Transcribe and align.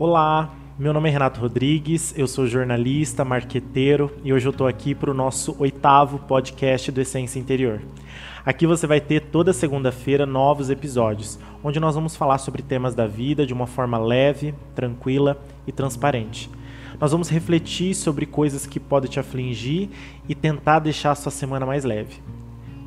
Olá, 0.00 0.54
meu 0.78 0.94
nome 0.94 1.10
é 1.10 1.12
Renato 1.12 1.38
Rodrigues, 1.42 2.14
eu 2.16 2.26
sou 2.26 2.46
jornalista, 2.46 3.22
marqueteiro 3.22 4.10
e 4.24 4.32
hoje 4.32 4.48
eu 4.48 4.50
estou 4.50 4.66
aqui 4.66 4.94
para 4.94 5.10
o 5.10 5.14
nosso 5.14 5.54
oitavo 5.58 6.20
podcast 6.20 6.90
do 6.90 7.02
Essência 7.02 7.38
Interior. 7.38 7.82
Aqui 8.42 8.66
você 8.66 8.86
vai 8.86 8.98
ter 8.98 9.20
toda 9.26 9.52
segunda-feira 9.52 10.24
novos 10.24 10.70
episódios, 10.70 11.38
onde 11.62 11.78
nós 11.78 11.96
vamos 11.96 12.16
falar 12.16 12.38
sobre 12.38 12.62
temas 12.62 12.94
da 12.94 13.06
vida 13.06 13.44
de 13.44 13.52
uma 13.52 13.66
forma 13.66 13.98
leve, 13.98 14.54
tranquila 14.74 15.38
e 15.66 15.70
transparente. 15.70 16.48
Nós 16.98 17.12
vamos 17.12 17.28
refletir 17.28 17.94
sobre 17.94 18.24
coisas 18.24 18.64
que 18.64 18.80
podem 18.80 19.10
te 19.10 19.20
afligir 19.20 19.90
e 20.26 20.34
tentar 20.34 20.78
deixar 20.78 21.10
a 21.10 21.14
sua 21.14 21.30
semana 21.30 21.66
mais 21.66 21.84
leve. 21.84 22.22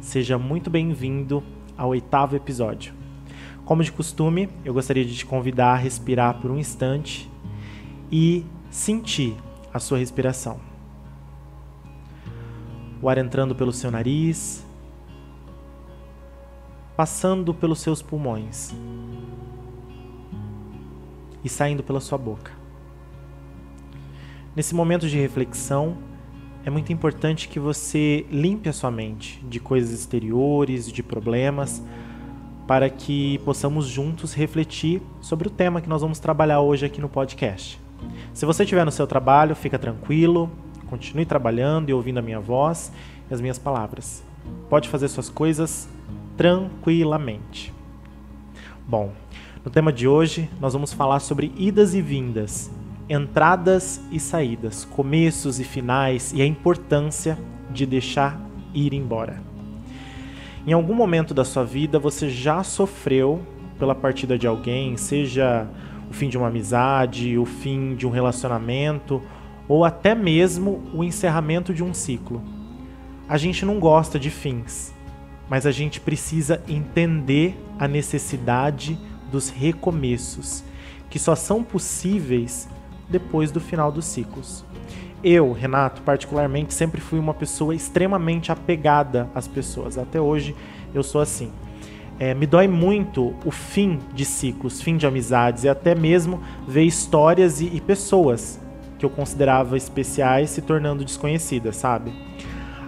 Seja 0.01 0.39
muito 0.39 0.67
bem-vindo 0.67 1.43
ao 1.77 1.89
oitavo 1.89 2.35
episódio. 2.35 3.02
Como 3.73 3.83
de 3.83 3.91
costume, 3.91 4.49
eu 4.63 4.71
gostaria 4.71 5.03
de 5.03 5.15
te 5.15 5.25
convidar 5.25 5.73
a 5.73 5.75
respirar 5.75 6.39
por 6.39 6.51
um 6.51 6.59
instante 6.59 7.27
e 8.11 8.45
sentir 8.69 9.35
a 9.73 9.79
sua 9.79 9.97
respiração. 9.97 10.59
O 13.01 13.09
ar 13.09 13.17
entrando 13.17 13.55
pelo 13.55 13.73
seu 13.73 13.89
nariz, 13.89 14.63
passando 16.95 17.51
pelos 17.51 17.79
seus 17.79 17.99
pulmões 17.99 18.71
e 21.43 21.49
saindo 21.49 21.81
pela 21.81 21.99
sua 21.99 22.19
boca. 22.19 22.51
Nesse 24.55 24.75
momento 24.75 25.09
de 25.09 25.17
reflexão, 25.17 25.97
é 26.63 26.69
muito 26.69 26.93
importante 26.93 27.49
que 27.49 27.59
você 27.59 28.23
limpe 28.29 28.69
a 28.69 28.73
sua 28.73 28.91
mente 28.91 29.43
de 29.49 29.59
coisas 29.59 29.91
exteriores, 29.91 30.91
de 30.91 31.01
problemas, 31.01 31.81
para 32.67 32.89
que 32.89 33.39
possamos 33.39 33.87
juntos 33.87 34.33
refletir 34.33 35.01
sobre 35.21 35.47
o 35.47 35.51
tema 35.51 35.81
que 35.81 35.89
nós 35.89 36.01
vamos 36.01 36.19
trabalhar 36.19 36.61
hoje 36.61 36.85
aqui 36.85 37.01
no 37.01 37.09
podcast. 37.09 37.79
Se 38.33 38.45
você 38.45 38.63
estiver 38.63 38.85
no 38.85 38.91
seu 38.91 39.05
trabalho, 39.05 39.55
fica 39.55 39.77
tranquilo, 39.77 40.49
continue 40.89 41.25
trabalhando 41.25 41.89
e 41.89 41.93
ouvindo 41.93 42.19
a 42.19 42.21
minha 42.21 42.39
voz 42.39 42.91
e 43.29 43.33
as 43.33 43.41
minhas 43.41 43.59
palavras. 43.59 44.23
Pode 44.69 44.89
fazer 44.89 45.07
suas 45.07 45.29
coisas 45.29 45.87
tranquilamente. 46.37 47.73
Bom, 48.87 49.11
no 49.63 49.71
tema 49.71 49.93
de 49.93 50.07
hoje 50.07 50.49
nós 50.59 50.73
vamos 50.73 50.93
falar 50.93 51.19
sobre 51.19 51.53
idas 51.57 51.93
e 51.93 52.01
vindas, 52.01 52.71
entradas 53.09 54.01
e 54.11 54.19
saídas, 54.19 54.85
começos 54.85 55.59
e 55.59 55.63
finais 55.63 56.33
e 56.33 56.41
a 56.41 56.45
importância 56.45 57.37
de 57.71 57.85
deixar 57.85 58.39
ir 58.73 58.93
embora. 58.93 59.52
Em 60.65 60.71
algum 60.71 60.93
momento 60.93 61.33
da 61.33 61.43
sua 61.43 61.65
vida 61.65 61.99
você 61.99 62.29
já 62.29 62.63
sofreu 62.63 63.41
pela 63.77 63.93
partida 63.93 64.37
de 64.37 64.47
alguém, 64.47 64.95
seja 64.95 65.67
o 66.09 66.13
fim 66.13 66.29
de 66.29 66.37
uma 66.37 66.47
amizade, 66.47 67.37
o 67.37 67.45
fim 67.45 67.95
de 67.95 68.07
um 68.07 68.09
relacionamento 68.09 69.21
ou 69.67 69.83
até 69.83 70.15
mesmo 70.15 70.81
o 70.93 71.03
encerramento 71.03 71.73
de 71.73 71.83
um 71.83 71.93
ciclo. 71.93 72.41
A 73.27 73.37
gente 73.37 73.65
não 73.65 73.77
gosta 73.77 74.17
de 74.17 74.29
fins, 74.29 74.93
mas 75.49 75.65
a 75.65 75.71
gente 75.71 75.99
precisa 75.99 76.63
entender 76.67 77.57
a 77.77 77.85
necessidade 77.85 78.97
dos 79.29 79.49
recomeços, 79.49 80.63
que 81.09 81.19
só 81.19 81.35
são 81.35 81.61
possíveis 81.61 82.69
depois 83.09 83.51
do 83.51 83.59
final 83.59 83.91
dos 83.91 84.05
ciclos. 84.05 84.63
Eu, 85.23 85.53
Renato, 85.53 86.01
particularmente, 86.01 86.73
sempre 86.73 86.99
fui 86.99 87.17
uma 87.17 87.33
pessoa 87.33 87.73
extremamente 87.73 88.51
apegada 88.51 89.29
às 89.33 89.47
pessoas. 89.47 89.97
Até 89.97 90.19
hoje 90.19 90.53
eu 90.93 91.01
sou 91.01 91.21
assim. 91.21 91.49
É, 92.19 92.33
me 92.33 92.45
dói 92.45 92.67
muito 92.67 93.33
o 93.45 93.49
fim 93.49 93.99
de 94.13 94.25
ciclos, 94.25 94.81
fim 94.81 94.97
de 94.97 95.07
amizades 95.07 95.63
e 95.63 95.69
até 95.69 95.95
mesmo 95.95 96.41
ver 96.67 96.83
histórias 96.83 97.61
e, 97.61 97.67
e 97.67 97.79
pessoas 97.79 98.59
que 98.99 99.05
eu 99.05 99.09
considerava 99.09 99.77
especiais 99.77 100.49
se 100.49 100.61
tornando 100.61 101.05
desconhecidas, 101.05 101.77
sabe? 101.77 102.13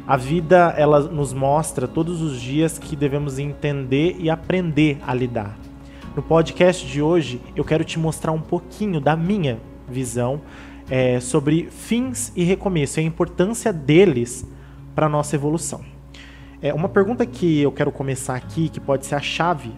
A 0.06 0.18
vida 0.18 0.76
ela 0.78 1.00
nos 1.00 1.34
mostra 1.34 1.88
todos 1.88 2.22
os 2.22 2.40
dias 2.40 2.78
que 2.78 2.96
devemos 2.96 3.40
entender 3.40 4.18
e 4.20 4.30
aprender 4.30 5.00
a 5.08 5.14
lidar. 5.14 5.58
No 6.16 6.22
podcast 6.22 6.86
de 6.86 7.02
hoje 7.02 7.42
eu 7.56 7.64
quero 7.64 7.84
te 7.84 7.98
mostrar 7.98 8.34
um 8.34 8.42
pouquinho 8.42 9.00
da 9.00 9.16
minha 9.16 9.58
visão 9.88 10.42
é, 10.90 11.20
sobre 11.20 11.70
fins 11.72 12.32
e 12.36 12.44
recomeço 12.44 13.00
e 13.00 13.04
a 13.04 13.06
importância 13.06 13.74
deles 13.74 14.46
para 14.94 15.08
a 15.08 15.10
nossa 15.10 15.36
evolução. 15.36 15.82
É, 16.62 16.74
uma 16.74 16.90
pergunta 16.90 17.26
que 17.26 17.62
eu 17.62 17.72
quero 17.72 17.92
começar 17.92 18.36
aqui, 18.36 18.70
que 18.70 18.80
pode 18.80 19.06
ser 19.06 19.16
a 19.16 19.22
chave 19.22 19.72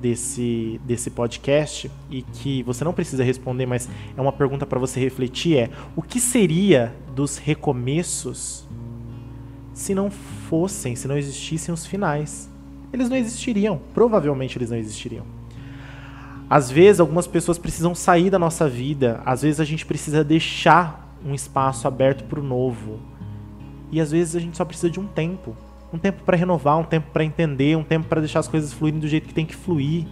desse, 0.00 0.80
desse 0.84 1.10
podcast 1.10 1.90
e 2.10 2.22
que 2.22 2.62
você 2.62 2.84
não 2.84 2.92
precisa 2.92 3.24
responder, 3.24 3.66
mas 3.66 3.88
é 4.16 4.20
uma 4.20 4.32
pergunta 4.32 4.66
para 4.66 4.78
você 4.78 5.00
refletir: 5.00 5.56
é 5.56 5.70
o 5.94 6.02
que 6.02 6.20
seria 6.20 6.94
dos 7.14 7.38
recomeços 7.38 8.66
se 9.72 9.94
não 9.94 10.10
fossem, 10.10 10.94
se 10.94 11.08
não 11.08 11.16
existissem 11.16 11.72
os 11.72 11.86
finais? 11.86 12.50
Eles 12.92 13.08
não 13.08 13.16
existiriam, 13.16 13.80
provavelmente 13.92 14.56
eles 14.56 14.70
não 14.70 14.78
existiriam. 14.78 15.24
Às 16.48 16.70
vezes, 16.70 17.00
algumas 17.00 17.26
pessoas 17.26 17.58
precisam 17.58 17.94
sair 17.94 18.30
da 18.30 18.38
nossa 18.38 18.68
vida, 18.68 19.20
às 19.24 19.42
vezes, 19.42 19.60
a 19.60 19.64
gente 19.64 19.84
precisa 19.84 20.22
deixar 20.22 21.06
um 21.24 21.34
espaço 21.34 21.88
aberto 21.88 22.24
para 22.24 22.38
o 22.38 22.42
novo. 22.42 23.00
E 23.90 24.00
às 24.00 24.10
vezes 24.10 24.36
a 24.36 24.40
gente 24.40 24.56
só 24.56 24.64
precisa 24.64 24.90
de 24.90 25.00
um 25.00 25.06
tempo. 25.06 25.56
Um 25.92 25.98
tempo 25.98 26.22
para 26.24 26.36
renovar, 26.36 26.78
um 26.78 26.84
tempo 26.84 27.08
para 27.12 27.24
entender, 27.24 27.76
um 27.76 27.84
tempo 27.84 28.06
para 28.06 28.20
deixar 28.20 28.40
as 28.40 28.48
coisas 28.48 28.72
fluírem 28.72 29.00
do 29.00 29.08
jeito 29.08 29.28
que 29.28 29.34
tem 29.34 29.46
que 29.46 29.56
fluir. 29.56 30.04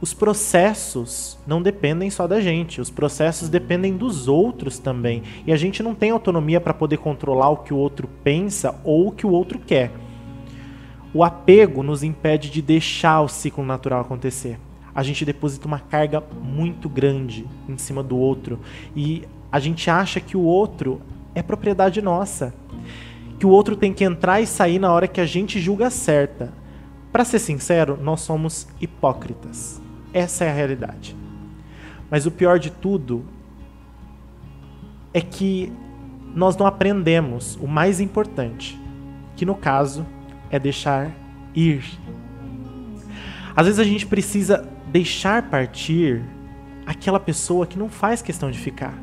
Os 0.00 0.14
processos 0.14 1.38
não 1.46 1.60
dependem 1.60 2.08
só 2.08 2.26
da 2.26 2.40
gente, 2.40 2.80
os 2.80 2.88
processos 2.88 3.50
dependem 3.50 3.96
dos 3.96 4.28
outros 4.28 4.78
também. 4.78 5.22
E 5.46 5.52
a 5.52 5.56
gente 5.56 5.82
não 5.82 5.94
tem 5.94 6.10
autonomia 6.10 6.60
para 6.60 6.72
poder 6.72 6.96
controlar 6.96 7.50
o 7.50 7.58
que 7.58 7.74
o 7.74 7.76
outro 7.76 8.08
pensa 8.24 8.74
ou 8.82 9.08
o 9.08 9.12
que 9.12 9.26
o 9.26 9.30
outro 9.30 9.58
quer. 9.58 9.92
O 11.12 11.22
apego 11.22 11.82
nos 11.82 12.02
impede 12.02 12.48
de 12.48 12.62
deixar 12.62 13.20
o 13.20 13.28
ciclo 13.28 13.64
natural 13.64 14.00
acontecer. 14.00 14.58
A 14.94 15.02
gente 15.02 15.24
deposita 15.24 15.66
uma 15.66 15.78
carga 15.78 16.22
muito 16.42 16.88
grande 16.88 17.46
em 17.68 17.78
cima 17.78 18.02
do 18.02 18.16
outro 18.16 18.60
e 18.94 19.24
a 19.50 19.58
gente 19.58 19.90
acha 19.90 20.20
que 20.20 20.36
o 20.36 20.42
outro 20.42 21.00
é 21.34 21.42
propriedade 21.42 22.00
nossa. 22.02 22.54
Que 23.38 23.46
o 23.46 23.50
outro 23.50 23.76
tem 23.76 23.92
que 23.92 24.04
entrar 24.04 24.40
e 24.40 24.46
sair 24.46 24.78
na 24.78 24.92
hora 24.92 25.08
que 25.08 25.20
a 25.20 25.26
gente 25.26 25.60
julga 25.60 25.90
certa. 25.90 26.52
Para 27.10 27.24
ser 27.24 27.38
sincero, 27.38 27.98
nós 28.00 28.20
somos 28.20 28.68
hipócritas. 28.80 29.80
Essa 30.12 30.44
é 30.44 30.50
a 30.50 30.54
realidade. 30.54 31.16
Mas 32.10 32.26
o 32.26 32.30
pior 32.30 32.58
de 32.58 32.70
tudo 32.70 33.24
é 35.14 35.20
que 35.20 35.72
nós 36.34 36.56
não 36.56 36.66
aprendemos 36.66 37.56
o 37.56 37.66
mais 37.66 38.00
importante, 38.00 38.78
que 39.36 39.44
no 39.44 39.54
caso 39.54 40.06
é 40.50 40.58
deixar 40.58 41.10
ir. 41.54 41.84
Às 43.54 43.66
vezes 43.66 43.80
a 43.80 43.84
gente 43.84 44.06
precisa 44.06 44.68
deixar 44.90 45.50
partir 45.50 46.22
aquela 46.86 47.20
pessoa 47.20 47.66
que 47.66 47.78
não 47.78 47.88
faz 47.88 48.20
questão 48.20 48.50
de 48.50 48.58
ficar 48.58 48.94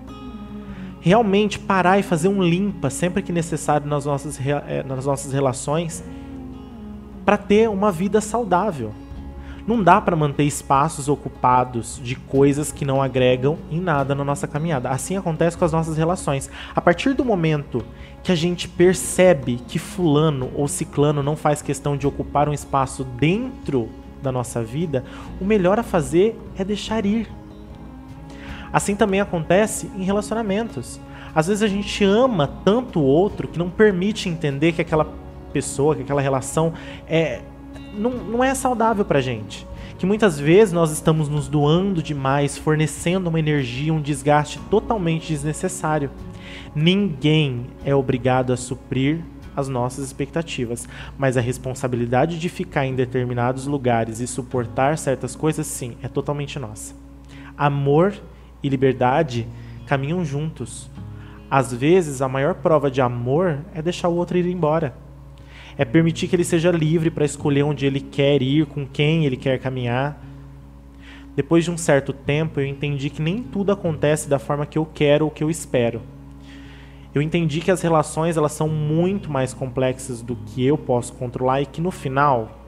realmente 1.07 1.57
parar 1.57 1.97
e 1.99 2.03
fazer 2.03 2.27
um 2.27 2.43
limpa 2.43 2.89
sempre 2.89 3.21
que 3.21 3.31
necessário 3.31 3.87
nas 3.87 4.05
nossas, 4.05 4.37
eh, 4.45 4.83
nas 4.85 5.05
nossas 5.05 5.31
relações 5.31 6.03
para 7.25 7.37
ter 7.37 7.69
uma 7.69 7.91
vida 7.91 8.19
saudável. 8.19 8.93
Não 9.65 9.83
dá 9.83 9.99
para 9.99 10.15
manter 10.15 10.43
espaços 10.43 11.09
ocupados 11.09 11.99
de 12.03 12.15
coisas 12.15 12.71
que 12.71 12.85
não 12.85 13.01
agregam 13.01 13.57
em 13.69 13.81
nada 13.81 14.15
na 14.15 14.23
nossa 14.23 14.47
caminhada. 14.47 14.89
Assim 14.89 15.17
acontece 15.17 15.57
com 15.57 15.65
as 15.65 15.73
nossas 15.73 15.97
relações. 15.97 16.49
A 16.73 16.79
partir 16.79 17.13
do 17.13 17.25
momento 17.25 17.83
que 18.23 18.31
a 18.31 18.35
gente 18.35 18.67
percebe 18.67 19.61
que 19.67 19.77
fulano 19.77 20.49
ou 20.55 20.69
ciclano 20.69 21.21
não 21.21 21.35
faz 21.35 21.61
questão 21.61 21.97
de 21.97 22.07
ocupar 22.07 22.47
um 22.47 22.53
espaço 22.53 23.03
dentro 23.03 23.89
da 24.21 24.31
nossa 24.31 24.63
vida, 24.63 25.03
o 25.39 25.45
melhor 25.45 25.79
a 25.79 25.83
fazer 25.83 26.39
é 26.57 26.63
deixar 26.63 27.05
ir. 27.05 27.29
Assim 28.71 28.95
também 28.95 29.21
acontece 29.21 29.89
em 29.95 30.03
relacionamentos. 30.03 30.99
Às 31.33 31.47
vezes 31.47 31.63
a 31.63 31.67
gente 31.67 32.03
ama 32.03 32.47
tanto 32.65 32.99
o 32.99 33.03
outro 33.03 33.47
que 33.47 33.59
não 33.59 33.69
permite 33.69 34.27
entender 34.27 34.71
que 34.71 34.81
aquela 34.81 35.07
pessoa, 35.53 35.95
que 35.95 36.01
aquela 36.01 36.21
relação 36.21 36.73
é 37.07 37.41
não, 37.93 38.11
não 38.11 38.43
é 38.43 38.53
saudável 38.53 39.03
pra 39.03 39.21
gente. 39.21 39.67
Que 39.97 40.05
muitas 40.05 40.39
vezes 40.39 40.73
nós 40.73 40.91
estamos 40.91 41.27
nos 41.27 41.47
doando 41.47 42.03
demais, 42.03 42.57
fornecendo 42.57 43.29
uma 43.29 43.39
energia, 43.39 43.93
um 43.93 44.01
desgaste 44.01 44.59
totalmente 44.69 45.27
desnecessário. 45.29 46.11
Ninguém 46.75 47.65
é 47.83 47.95
obrigado 47.95 48.53
a 48.53 48.57
suprir 48.57 49.21
as 49.57 49.67
nossas 49.67 50.05
expectativas, 50.05 50.87
mas 51.17 51.35
a 51.35 51.41
responsabilidade 51.41 52.37
de 52.37 52.47
ficar 52.47 52.85
em 52.85 52.93
determinados 52.93 53.65
lugares 53.65 54.19
e 54.19 54.27
suportar 54.27 54.99
certas 54.99 55.35
coisas, 55.35 55.65
sim, 55.65 55.97
é 56.03 56.07
totalmente 56.07 56.59
nossa. 56.59 56.93
Amor 57.57 58.13
e 58.61 58.69
liberdade 58.69 59.47
caminham 59.87 60.23
juntos. 60.23 60.91
Às 61.49 61.73
vezes, 61.73 62.21
a 62.21 62.29
maior 62.29 62.53
prova 62.53 62.91
de 62.91 63.01
amor 63.01 63.57
é 63.73 63.81
deixar 63.81 64.09
o 64.09 64.15
outro 64.15 64.37
ir 64.37 64.45
embora. 64.45 64.93
É 65.75 65.83
permitir 65.83 66.27
que 66.27 66.35
ele 66.35 66.43
seja 66.43 66.69
livre 66.69 67.09
para 67.09 67.25
escolher 67.25 67.63
onde 67.63 67.83
ele 67.83 67.99
quer 67.99 68.43
ir, 68.43 68.67
com 68.67 68.85
quem 68.85 69.25
ele 69.25 69.37
quer 69.37 69.57
caminhar. 69.57 70.21
Depois 71.35 71.63
de 71.63 71.71
um 71.71 71.77
certo 71.77 72.13
tempo, 72.13 72.59
eu 72.59 72.65
entendi 72.67 73.09
que 73.09 73.23
nem 73.23 73.41
tudo 73.41 73.71
acontece 73.71 74.29
da 74.29 74.37
forma 74.37 74.67
que 74.67 74.77
eu 74.77 74.85
quero 74.85 75.25
ou 75.25 75.31
que 75.31 75.43
eu 75.43 75.49
espero. 75.49 76.01
Eu 77.17 77.21
entendi 77.23 77.61
que 77.61 77.71
as 77.71 77.81
relações 77.81 78.37
elas 78.37 78.51
são 78.51 78.69
muito 78.69 79.31
mais 79.31 79.51
complexas 79.51 80.21
do 80.21 80.35
que 80.35 80.63
eu 80.63 80.77
posso 80.77 81.13
controlar 81.13 81.63
e 81.63 81.65
que 81.65 81.81
no 81.81 81.89
final 81.89 82.61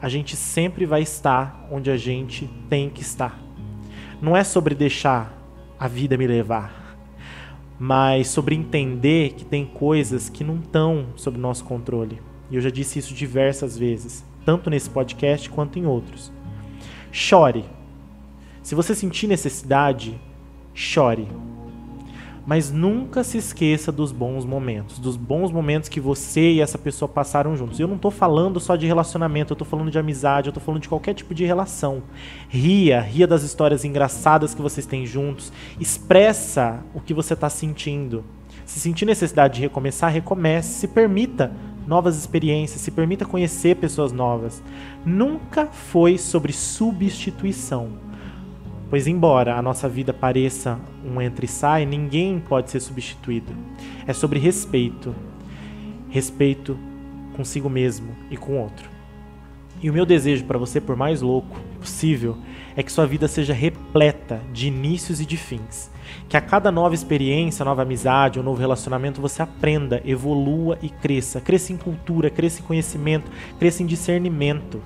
a 0.00 0.08
gente 0.08 0.36
sempre 0.36 0.86
vai 0.86 1.02
estar 1.02 1.68
onde 1.70 1.90
a 1.90 1.98
gente 1.98 2.48
tem 2.70 2.88
que 2.88 3.02
estar. 3.02 3.38
Não 4.18 4.34
é 4.34 4.42
sobre 4.42 4.74
deixar 4.74 5.38
a 5.78 5.86
vida 5.86 6.16
me 6.16 6.26
levar, 6.26 6.96
mas 7.78 8.28
sobre 8.28 8.54
entender 8.54 9.34
que 9.34 9.44
tem 9.44 9.66
coisas 9.66 10.30
que 10.30 10.42
não 10.42 10.60
estão 10.60 11.08
sob 11.14 11.36
nosso 11.36 11.66
controle. 11.66 12.22
E 12.50 12.54
eu 12.54 12.62
já 12.62 12.70
disse 12.70 12.98
isso 12.98 13.12
diversas 13.12 13.76
vezes, 13.76 14.24
tanto 14.46 14.70
nesse 14.70 14.88
podcast 14.88 15.50
quanto 15.50 15.78
em 15.78 15.84
outros. 15.84 16.32
Chore. 17.12 17.66
Se 18.62 18.74
você 18.74 18.94
sentir 18.94 19.26
necessidade, 19.26 20.18
chore 20.72 21.28
mas 22.46 22.70
nunca 22.70 23.22
se 23.22 23.38
esqueça 23.38 23.92
dos 23.92 24.12
bons 24.12 24.44
momentos, 24.44 24.98
dos 24.98 25.16
bons 25.16 25.52
momentos 25.52 25.88
que 25.88 26.00
você 26.00 26.52
e 26.52 26.60
essa 26.60 26.78
pessoa 26.78 27.08
passaram 27.08 27.56
juntos. 27.56 27.78
Eu 27.78 27.88
não 27.88 27.96
estou 27.96 28.10
falando 28.10 28.58
só 28.58 28.76
de 28.76 28.86
relacionamento, 28.86 29.52
eu 29.52 29.54
estou 29.54 29.66
falando 29.66 29.90
de 29.90 29.98
amizade, 29.98 30.48
eu 30.48 30.50
estou 30.50 30.62
falando 30.62 30.82
de 30.82 30.88
qualquer 30.88 31.14
tipo 31.14 31.34
de 31.34 31.44
relação. 31.44 32.02
Ria, 32.48 33.00
ria 33.00 33.26
das 33.26 33.42
histórias 33.42 33.84
engraçadas 33.84 34.54
que 34.54 34.62
vocês 34.62 34.86
têm 34.86 35.06
juntos, 35.06 35.52
expressa 35.78 36.80
o 36.94 37.00
que 37.00 37.14
você 37.14 37.34
está 37.34 37.50
sentindo. 37.50 38.24
Se 38.64 38.80
sentir 38.80 39.04
necessidade 39.04 39.54
de 39.54 39.60
recomeçar, 39.60 40.12
recomece, 40.12 40.80
se 40.80 40.88
permita 40.88 41.52
novas 41.86 42.16
experiências, 42.16 42.80
se 42.80 42.90
permita 42.90 43.24
conhecer 43.24 43.76
pessoas 43.76 44.12
novas. 44.12 44.62
Nunca 45.04 45.66
foi 45.66 46.16
sobre 46.18 46.52
substituição 46.52 48.09
Pois, 48.90 49.06
embora 49.06 49.56
a 49.56 49.62
nossa 49.62 49.88
vida 49.88 50.12
pareça 50.12 50.76
um 51.04 51.22
entre 51.22 51.46
e 51.46 51.48
sai, 51.48 51.86
ninguém 51.86 52.40
pode 52.40 52.72
ser 52.72 52.80
substituído. 52.80 53.52
É 54.04 54.12
sobre 54.12 54.40
respeito. 54.40 55.14
Respeito 56.08 56.76
consigo 57.36 57.70
mesmo 57.70 58.16
e 58.28 58.36
com 58.36 58.54
o 58.54 58.60
outro. 58.60 58.90
E 59.80 59.88
o 59.88 59.92
meu 59.92 60.04
desejo 60.04 60.44
para 60.44 60.58
você, 60.58 60.80
por 60.80 60.96
mais 60.96 61.22
louco 61.22 61.56
possível, 61.78 62.36
é 62.76 62.82
que 62.82 62.90
sua 62.90 63.06
vida 63.06 63.28
seja 63.28 63.54
repleta 63.54 64.40
de 64.52 64.66
inícios 64.66 65.20
e 65.20 65.24
de 65.24 65.36
fins. 65.36 65.88
Que 66.28 66.36
a 66.36 66.40
cada 66.40 66.72
nova 66.72 66.92
experiência, 66.92 67.64
nova 67.64 67.82
amizade 67.82 68.40
ou 68.40 68.44
novo 68.44 68.60
relacionamento 68.60 69.20
você 69.20 69.40
aprenda, 69.40 70.02
evolua 70.04 70.76
e 70.82 70.88
cresça. 70.88 71.40
Cresça 71.40 71.72
em 71.72 71.76
cultura, 71.76 72.28
cresça 72.28 72.60
em 72.60 72.64
conhecimento, 72.64 73.30
cresça 73.56 73.84
em 73.84 73.86
discernimento 73.86 74.82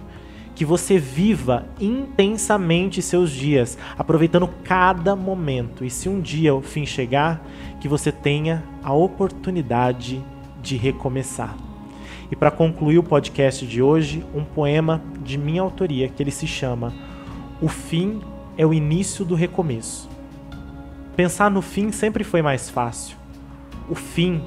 que 0.54 0.64
você 0.64 0.98
viva 0.98 1.66
intensamente 1.80 3.02
seus 3.02 3.30
dias, 3.30 3.76
aproveitando 3.98 4.48
cada 4.62 5.16
momento. 5.16 5.84
E 5.84 5.90
se 5.90 6.08
um 6.08 6.20
dia 6.20 6.54
o 6.54 6.62
fim 6.62 6.86
chegar, 6.86 7.44
que 7.80 7.88
você 7.88 8.12
tenha 8.12 8.62
a 8.82 8.92
oportunidade 8.92 10.22
de 10.62 10.76
recomeçar. 10.76 11.56
E 12.30 12.36
para 12.36 12.50
concluir 12.50 12.98
o 12.98 13.02
podcast 13.02 13.66
de 13.66 13.82
hoje, 13.82 14.24
um 14.34 14.44
poema 14.44 15.02
de 15.22 15.36
minha 15.36 15.60
autoria 15.60 16.08
que 16.08 16.22
ele 16.22 16.30
se 16.30 16.46
chama 16.46 16.92
O 17.60 17.68
fim 17.68 18.20
é 18.56 18.64
o 18.64 18.72
início 18.72 19.24
do 19.24 19.34
recomeço. 19.34 20.08
Pensar 21.16 21.50
no 21.50 21.62
fim 21.62 21.92
sempre 21.92 22.24
foi 22.24 22.42
mais 22.42 22.70
fácil. 22.70 23.16
O 23.88 23.94
fim 23.94 24.42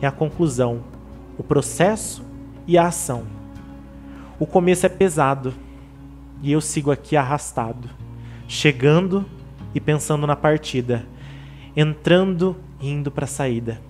é 0.00 0.06
a 0.06 0.10
conclusão, 0.12 0.80
o 1.38 1.42
processo 1.42 2.24
e 2.66 2.76
a 2.76 2.88
ação. 2.88 3.41
O 4.42 4.46
começo 4.46 4.84
é 4.84 4.88
pesado 4.88 5.54
e 6.42 6.50
eu 6.50 6.60
sigo 6.60 6.90
aqui 6.90 7.16
arrastado, 7.16 7.88
chegando 8.48 9.24
e 9.72 9.78
pensando 9.78 10.26
na 10.26 10.34
partida, 10.34 11.06
entrando 11.76 12.56
e 12.80 12.90
indo 12.90 13.08
para 13.08 13.22
a 13.22 13.28
saída. 13.28 13.80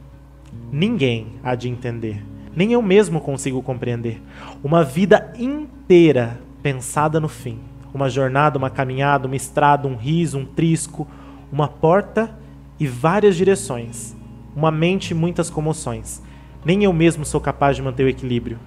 Ninguém 0.70 1.28
há 1.42 1.54
de 1.54 1.70
entender, 1.70 2.22
nem 2.54 2.70
eu 2.70 2.82
mesmo 2.82 3.18
consigo 3.18 3.62
compreender. 3.62 4.20
Uma 4.62 4.84
vida 4.84 5.32
inteira 5.38 6.38
pensada 6.62 7.18
no 7.18 7.28
fim. 7.28 7.58
Uma 7.94 8.10
jornada, 8.10 8.58
uma 8.58 8.68
caminhada, 8.68 9.26
uma 9.26 9.36
estrada, 9.36 9.88
um 9.88 9.96
riso, 9.96 10.36
um 10.36 10.44
trisco, 10.44 11.08
uma 11.50 11.66
porta 11.66 12.38
e 12.78 12.86
várias 12.86 13.36
direções. 13.36 14.14
Uma 14.54 14.70
mente 14.70 15.12
e 15.12 15.14
muitas 15.14 15.48
comoções. 15.48 16.22
Nem 16.62 16.84
eu 16.84 16.92
mesmo 16.92 17.24
sou 17.24 17.40
capaz 17.40 17.74
de 17.74 17.80
manter 17.80 18.04
o 18.04 18.08
equilíbrio 18.10 18.58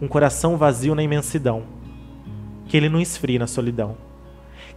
um 0.00 0.08
coração 0.08 0.56
vazio 0.56 0.94
na 0.94 1.02
imensidão, 1.02 1.62
que 2.66 2.76
ele 2.76 2.88
não 2.88 3.00
esfrie 3.00 3.38
na 3.38 3.46
solidão, 3.46 3.96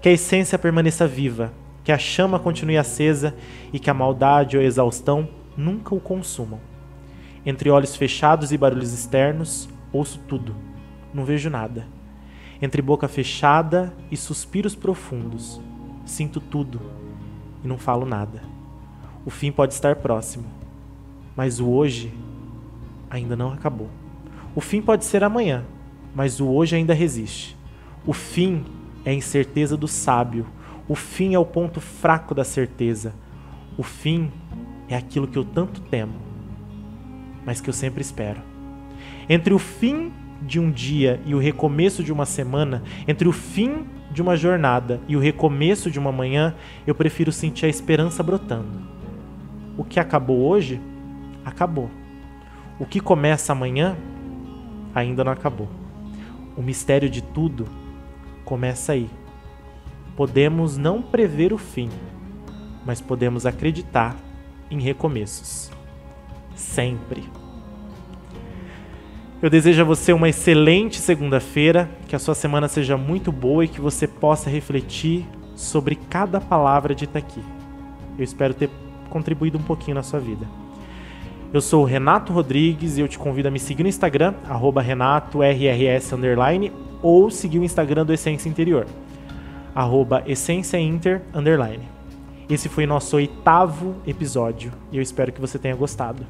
que 0.02 0.10
a 0.10 0.12
essência 0.12 0.60
permaneça 0.60 1.08
viva, 1.08 1.54
que 1.84 1.92
a 1.92 1.98
chama 1.98 2.40
continue 2.40 2.78
acesa 2.78 3.34
e 3.72 3.80
que 3.80 3.90
a 3.90 3.94
maldade 3.94 4.58
ou 4.58 4.64
a 4.64 4.66
exaustão 4.66 5.30
nunca 5.56 5.96
o 5.96 6.00
consumam. 6.00 6.60
Entre 7.46 7.70
olhos 7.70 7.96
fechados 7.96 8.52
e 8.52 8.58
barulhos 8.58 8.94
externos, 8.94 9.70
ouço 9.92 10.20
tudo, 10.28 10.56
não 11.14 11.24
vejo 11.24 11.50
nada. 11.50 11.88
Entre 12.62 12.82
boca 12.82 13.08
fechada 13.08 13.94
e 14.12 14.18
suspiros 14.18 14.76
profundos, 14.76 15.62
sinto 16.06 16.40
tudo 16.42 16.82
e 17.64 17.68
não 17.68 17.78
falo 17.78 18.06
nada. 18.06 18.42
O 19.26 19.30
fim 19.30 19.52
pode 19.52 19.74
estar 19.74 19.98
próximo, 19.98 20.46
mas 21.36 21.60
o 21.60 21.70
hoje 21.70 22.14
ainda 23.10 23.36
não 23.36 23.54
acabou. 23.54 24.03
O 24.56 24.62
fim 24.62 24.82
pode 24.82 25.06
ser 25.06 25.24
amanhã, 25.24 25.66
mas 26.16 26.40
o 26.40 26.48
hoje 26.48 26.76
ainda 26.76 26.94
resiste. 26.94 27.58
O 28.06 28.14
fim 28.14 28.64
é 29.06 29.12
a 29.12 29.14
incerteza 29.14 29.76
do 29.76 29.88
sábio. 29.88 30.46
O 30.88 30.96
fim 30.96 31.34
é 31.34 31.40
o 31.40 31.46
ponto 31.46 31.82
fraco 31.82 32.36
da 32.36 32.44
certeza. 32.44 33.14
O 33.78 33.84
fim 33.84 34.32
é 34.88 34.96
aquilo 34.96 35.28
que 35.28 35.38
eu 35.38 35.44
tanto 35.44 35.82
temo, 35.82 36.14
mas 37.46 37.60
que 37.60 37.70
eu 37.70 37.74
sempre 37.74 38.02
espero. 38.02 38.42
Entre 39.28 39.54
o 39.54 39.60
fim 39.60 40.12
de 40.42 40.60
um 40.60 40.70
dia 40.70 41.20
e 41.26 41.34
o 41.34 41.40
recomeço 41.40 42.04
de 42.04 42.12
uma 42.12 42.26
semana, 42.26 42.84
entre 43.08 43.28
o 43.28 43.32
fim 43.32 43.86
de 44.12 44.22
uma 44.22 44.36
jornada 44.36 45.02
e 45.08 45.16
o 45.16 45.20
recomeço 45.20 45.90
de 45.90 45.98
uma 45.98 46.12
manhã, 46.12 46.54
eu 46.86 46.94
prefiro 46.94 47.32
sentir 47.32 47.66
a 47.66 47.70
esperança 47.70 48.22
brotando. 48.22 48.82
O 49.78 49.84
que 49.84 50.00
acabou 50.00 50.42
hoje, 50.42 50.80
acabou. 51.44 51.90
O 52.80 52.86
que 52.86 53.00
começa 53.00 53.54
amanhã, 53.54 53.96
ainda 54.94 55.24
não 55.24 55.32
acabou. 55.32 55.68
O 56.56 56.62
mistério 56.62 57.10
de 57.10 57.22
tudo 57.22 57.68
começa 58.46 58.94
aí. 58.94 59.10
Podemos 60.16 60.78
não 60.78 61.02
prever 61.02 61.52
o 61.54 61.58
fim, 61.58 61.90
mas 62.86 63.02
podemos 63.02 63.46
acreditar 63.46 64.16
em 64.70 64.80
recomeços. 64.80 65.72
Sempre. 66.56 67.24
Eu 69.42 69.50
desejo 69.50 69.82
a 69.82 69.86
você 69.86 70.14
uma 70.14 70.30
excelente 70.30 71.00
segunda-feira, 71.00 71.90
que 72.08 72.16
a 72.16 72.20
sua 72.20 72.36
semana 72.36 72.68
seja 72.68 72.96
muito 72.96 73.32
boa 73.32 73.66
e 73.66 73.68
que 73.68 73.82
você 73.82 74.08
possa 74.08 74.50
refletir 74.50 75.26
sobre 75.56 75.96
cada 75.96 76.40
palavra 76.40 76.96
dita 76.96 77.20
aqui. 77.20 77.42
Eu 78.18 78.24
espero 78.24 78.54
ter 78.54 78.70
contribuído 79.10 79.58
um 79.58 79.64
pouquinho 79.64 79.96
na 79.96 80.04
sua 80.04 80.20
vida. 80.20 80.63
Eu 81.54 81.62
sou 81.62 81.84
o 81.84 81.86
Renato 81.86 82.34
Rodrigues 82.34 82.98
e 82.98 83.02
eu 83.02 83.08
te 83.08 83.20
convido 83.20 83.48
a 83.48 83.52
me 83.52 83.60
seguir 83.60 83.84
no 83.84 83.90
Instagram, 83.90 84.34
RenatoRRS 84.84 86.12
underline, 86.12 86.72
ou 87.00 87.30
seguir 87.30 87.60
o 87.60 87.64
Instagram 87.64 88.04
do 88.04 88.12
Essência 88.12 88.50
Interior, 88.50 88.88
arroba 89.76 90.24
Inter 90.26 91.22
underline. 91.32 91.84
Esse 92.50 92.68
foi 92.68 92.88
nosso 92.88 93.18
oitavo 93.18 93.96
episódio 94.08 94.72
e 94.92 94.98
eu 94.98 95.04
espero 95.04 95.32
que 95.32 95.40
você 95.40 95.60
tenha 95.60 95.76
gostado. 95.76 96.26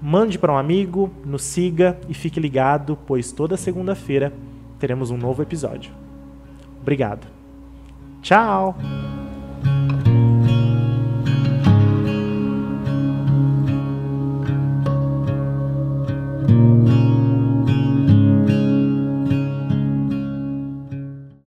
Mande 0.00 0.38
para 0.38 0.52
um 0.52 0.56
amigo, 0.56 1.10
nos 1.24 1.42
siga 1.42 1.98
e 2.08 2.14
fique 2.14 2.38
ligado, 2.38 2.96
pois 3.04 3.32
toda 3.32 3.56
segunda-feira 3.56 4.32
teremos 4.78 5.10
um 5.10 5.16
novo 5.16 5.42
episódio. 5.42 5.90
Obrigado. 6.80 7.26
Tchau! 8.22 8.76